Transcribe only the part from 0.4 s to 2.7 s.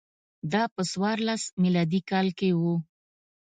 دا په څوارلس میلادي کال کې و